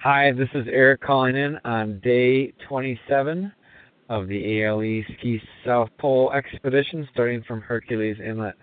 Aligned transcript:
Hi, 0.00 0.30
this 0.30 0.48
is 0.54 0.64
Eric 0.70 1.00
calling 1.00 1.34
in 1.34 1.58
on 1.64 1.98
day 1.98 2.52
27 2.68 3.52
of 4.08 4.28
the 4.28 4.62
ALE 4.62 5.02
Ski 5.18 5.42
South 5.66 5.88
Pole 5.98 6.30
expedition 6.30 7.08
starting 7.12 7.42
from 7.42 7.60
Hercules 7.60 8.16
Inlet. 8.24 8.54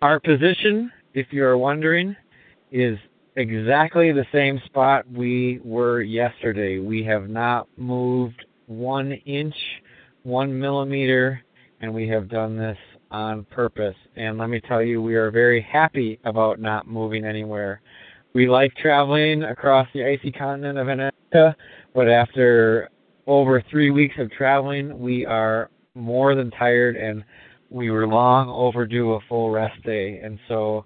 Our 0.00 0.18
position, 0.18 0.90
if 1.12 1.26
you're 1.30 1.58
wondering, 1.58 2.16
is 2.72 2.98
exactly 3.36 4.12
the 4.12 4.24
same 4.32 4.62
spot 4.64 5.04
we 5.12 5.60
were 5.62 6.00
yesterday. 6.00 6.78
We 6.78 7.04
have 7.04 7.28
not 7.28 7.68
moved 7.76 8.46
one 8.64 9.12
inch, 9.12 9.56
one 10.22 10.58
millimeter, 10.58 11.42
and 11.82 11.92
we 11.92 12.08
have 12.08 12.30
done 12.30 12.56
this 12.56 12.78
on 13.10 13.44
purpose. 13.50 13.96
And 14.16 14.38
let 14.38 14.48
me 14.48 14.58
tell 14.58 14.82
you, 14.82 15.02
we 15.02 15.16
are 15.16 15.30
very 15.30 15.60
happy 15.60 16.18
about 16.24 16.60
not 16.60 16.86
moving 16.86 17.26
anywhere. 17.26 17.82
We 18.34 18.46
like 18.48 18.74
traveling 18.76 19.42
across 19.42 19.88
the 19.94 20.04
icy 20.04 20.30
continent 20.30 20.78
of 20.78 20.88
Antarctica, 20.88 21.56
but 21.94 22.08
after 22.08 22.90
over 23.26 23.62
three 23.70 23.90
weeks 23.90 24.14
of 24.18 24.30
traveling, 24.30 24.98
we 24.98 25.24
are 25.24 25.70
more 25.94 26.34
than 26.34 26.50
tired 26.50 26.96
and 26.96 27.24
we 27.70 27.90
were 27.90 28.06
long 28.06 28.48
overdue 28.48 29.12
a 29.12 29.20
full 29.28 29.50
rest 29.50 29.82
day. 29.82 30.20
And 30.22 30.38
so 30.46 30.84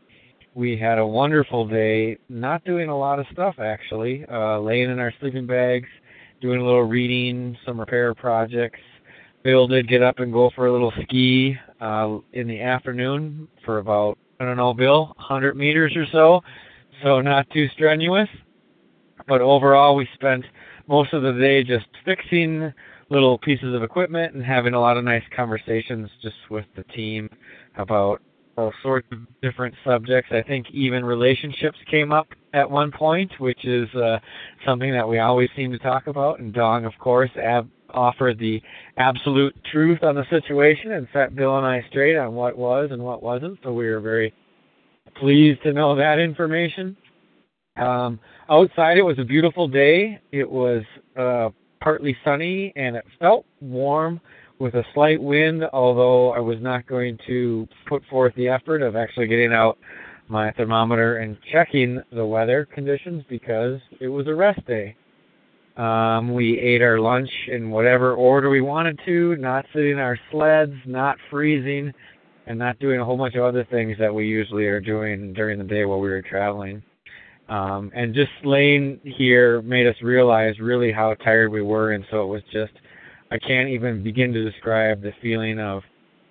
we 0.54 0.76
had 0.76 0.98
a 0.98 1.06
wonderful 1.06 1.66
day, 1.66 2.18
not 2.28 2.64
doing 2.64 2.88
a 2.88 2.98
lot 2.98 3.18
of 3.18 3.26
stuff 3.32 3.56
actually, 3.58 4.24
uh, 4.30 4.58
laying 4.60 4.90
in 4.90 4.98
our 4.98 5.12
sleeping 5.20 5.46
bags, 5.46 5.88
doing 6.40 6.60
a 6.60 6.64
little 6.64 6.84
reading, 6.84 7.56
some 7.66 7.78
repair 7.78 8.14
projects. 8.14 8.80
Bill 9.42 9.66
did 9.66 9.88
get 9.88 10.02
up 10.02 10.20
and 10.20 10.32
go 10.32 10.50
for 10.54 10.66
a 10.68 10.72
little 10.72 10.92
ski 11.02 11.56
uh, 11.80 12.18
in 12.32 12.46
the 12.46 12.60
afternoon 12.60 13.48
for 13.64 13.78
about, 13.78 14.16
I 14.38 14.44
don't 14.44 14.56
know, 14.56 14.74
Bill, 14.74 15.06
100 15.16 15.56
meters 15.56 15.94
or 15.96 16.06
so 16.12 16.40
so 17.02 17.20
not 17.20 17.48
too 17.50 17.68
strenuous. 17.68 18.28
But 19.28 19.40
overall, 19.40 19.94
we 19.94 20.08
spent 20.14 20.44
most 20.88 21.12
of 21.12 21.22
the 21.22 21.32
day 21.32 21.62
just 21.62 21.86
fixing 22.04 22.72
little 23.08 23.38
pieces 23.38 23.74
of 23.74 23.82
equipment 23.82 24.34
and 24.34 24.44
having 24.44 24.74
a 24.74 24.80
lot 24.80 24.96
of 24.96 25.04
nice 25.04 25.22
conversations 25.36 26.10
just 26.22 26.36
with 26.50 26.64
the 26.76 26.82
team 26.84 27.28
about 27.76 28.20
all 28.56 28.72
sorts 28.82 29.06
of 29.12 29.18
different 29.40 29.74
subjects. 29.84 30.30
I 30.32 30.42
think 30.42 30.66
even 30.72 31.04
relationships 31.04 31.78
came 31.90 32.12
up 32.12 32.28
at 32.52 32.70
one 32.70 32.90
point, 32.90 33.32
which 33.38 33.64
is 33.64 33.88
uh, 33.94 34.18
something 34.66 34.92
that 34.92 35.08
we 35.08 35.18
always 35.18 35.48
seem 35.56 35.72
to 35.72 35.78
talk 35.78 36.06
about. 36.06 36.40
And 36.40 36.52
Dong, 36.52 36.84
of 36.84 36.92
course, 36.98 37.30
ab- 37.36 37.70
offered 37.90 38.38
the 38.38 38.62
absolute 38.96 39.54
truth 39.70 40.02
on 40.02 40.14
the 40.14 40.24
situation 40.30 40.92
and 40.92 41.06
set 41.12 41.34
Bill 41.34 41.58
and 41.58 41.66
I 41.66 41.84
straight 41.88 42.16
on 42.16 42.34
what 42.34 42.56
was 42.56 42.90
and 42.90 43.02
what 43.02 43.22
wasn't. 43.22 43.58
So 43.62 43.72
we 43.72 43.86
were 43.86 44.00
very 44.00 44.34
pleased 45.16 45.62
to 45.62 45.72
know 45.72 45.94
that 45.96 46.18
information. 46.18 46.96
Um, 47.76 48.20
outside, 48.50 48.98
it 48.98 49.02
was 49.02 49.18
a 49.18 49.24
beautiful 49.24 49.68
day. 49.68 50.20
It 50.30 50.48
was 50.48 50.82
uh, 51.18 51.50
partly 51.80 52.16
sunny 52.24 52.72
and 52.76 52.96
it 52.96 53.04
felt 53.18 53.46
warm 53.60 54.20
with 54.58 54.74
a 54.74 54.84
slight 54.94 55.20
wind, 55.20 55.64
although 55.72 56.32
I 56.32 56.38
was 56.38 56.58
not 56.60 56.86
going 56.86 57.18
to 57.26 57.66
put 57.88 58.02
forth 58.08 58.34
the 58.36 58.48
effort 58.48 58.82
of 58.82 58.94
actually 58.94 59.26
getting 59.26 59.52
out 59.52 59.78
my 60.28 60.52
thermometer 60.52 61.18
and 61.18 61.36
checking 61.50 62.00
the 62.12 62.24
weather 62.24 62.66
conditions 62.72 63.24
because 63.28 63.80
it 64.00 64.08
was 64.08 64.28
a 64.28 64.34
rest 64.34 64.64
day. 64.66 64.94
Um, 65.76 66.34
we 66.34 66.58
ate 66.58 66.82
our 66.82 67.00
lunch 67.00 67.30
in 67.48 67.70
whatever 67.70 68.14
order 68.14 68.50
we 68.50 68.60
wanted 68.60 69.00
to, 69.06 69.36
not 69.36 69.64
sitting 69.72 69.92
in 69.92 69.98
our 69.98 70.18
sleds, 70.30 70.74
not 70.86 71.16
freezing, 71.30 71.92
and 72.46 72.58
not 72.58 72.78
doing 72.78 73.00
a 73.00 73.04
whole 73.04 73.16
bunch 73.16 73.34
of 73.34 73.44
other 73.44 73.66
things 73.70 73.96
that 73.98 74.12
we 74.12 74.26
usually 74.26 74.66
are 74.66 74.80
doing 74.80 75.32
during 75.32 75.58
the 75.58 75.64
day 75.64 75.84
while 75.84 76.00
we 76.00 76.10
were 76.10 76.22
traveling. 76.22 76.82
Um, 77.48 77.90
and 77.94 78.14
just 78.14 78.30
laying 78.44 79.00
here 79.04 79.62
made 79.62 79.86
us 79.86 79.96
realize 80.02 80.58
really 80.58 80.92
how 80.92 81.14
tired 81.14 81.50
we 81.50 81.62
were, 81.62 81.92
and 81.92 82.04
so 82.10 82.22
it 82.22 82.26
was 82.26 82.42
just 82.52 82.72
I 83.30 83.38
can't 83.38 83.68
even 83.68 84.02
begin 84.02 84.32
to 84.32 84.50
describe 84.50 85.02
the 85.02 85.12
feeling 85.20 85.58
of 85.58 85.82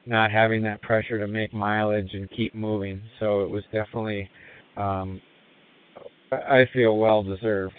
not 0.06 0.32
having 0.32 0.64
that 0.64 0.82
pressure 0.82 1.20
to 1.20 1.28
make 1.28 1.54
mileage 1.54 2.14
and 2.14 2.30
keep 2.32 2.56
moving. 2.56 3.02
So 3.20 3.42
it 3.42 3.50
was 3.50 3.64
definitely 3.72 4.30
um, 4.78 5.22
I 6.32 6.66
feel 6.74 6.98
well 6.98 7.24
deserved. 7.24 7.76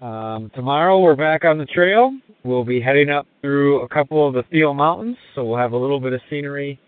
Um, 0.00 0.50
tomorrow 0.54 1.00
we're 1.00 1.16
back 1.16 1.44
on 1.44 1.58
the 1.58 1.66
trail. 1.66 2.12
We'll 2.44 2.64
be 2.64 2.80
heading 2.80 3.10
up 3.10 3.26
through 3.40 3.82
a 3.82 3.88
couple 3.88 4.26
of 4.26 4.34
the 4.34 4.44
Thiel 4.50 4.74
Mountains, 4.74 5.16
so 5.34 5.44
we'll 5.44 5.58
have 5.58 5.72
a 5.72 5.76
little 5.76 6.00
bit 6.00 6.12
of 6.12 6.20
scenery 6.28 6.78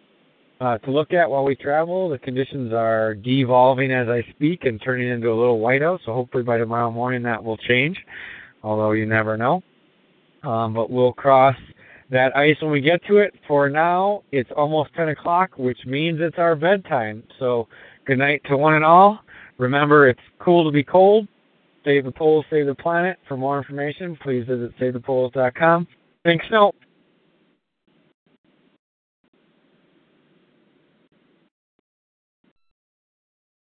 uh, 0.60 0.78
to 0.78 0.91
look 0.91 1.12
at 1.12 1.31
while 1.31 1.44
we 1.44 1.56
travel. 1.56 2.09
The 2.09 2.19
conditions 2.19 2.72
are 2.72 3.15
devolving 3.15 3.91
as 3.91 4.09
I 4.09 4.22
speak 4.31 4.65
and 4.65 4.81
turning 4.81 5.09
into 5.09 5.31
a 5.31 5.34
little 5.34 5.59
whiteout, 5.59 6.00
so 6.04 6.12
hopefully 6.12 6.43
by 6.43 6.59
tomorrow 6.59 6.91
morning 6.91 7.22
that 7.22 7.43
will 7.43 7.56
change, 7.56 7.98
although 8.62 8.93
you 8.93 9.06
never 9.06 9.37
know. 9.37 9.62
Um, 10.43 10.75
but 10.75 10.91
we'll 10.91 11.12
cross 11.12 11.56
that 12.10 12.37
ice 12.37 12.56
when 12.60 12.70
we 12.70 12.81
get 12.81 13.04
to 13.06 13.19
it. 13.19 13.34
For 13.47 13.69
now, 13.69 14.22
it's 14.32 14.50
almost 14.56 14.91
10 14.94 15.10
o'clock, 15.10 15.50
which 15.56 15.78
means 15.87 16.19
it's 16.20 16.38
our 16.38 16.56
bedtime. 16.56 17.22
So 17.38 17.69
good 18.04 18.19
night 18.19 18.43
to 18.49 18.56
one 18.56 18.75
and 18.75 18.84
all. 18.84 19.20
Remember, 19.59 20.09
it's 20.09 20.20
cool 20.38 20.65
to 20.65 20.70
be 20.70 20.82
cold. 20.82 21.28
Save 21.84 22.04
the 22.04 22.12
poles, 22.12 22.44
save 22.50 22.66
the 22.66 22.75
planet. 22.75 23.19
For 23.26 23.37
more 23.37 23.56
information, 23.59 24.16
please 24.22 24.47
visit 24.47 24.76
savethepoles.com. 24.78 25.87
Thanks, 26.25 26.47
Snow. 26.49 26.72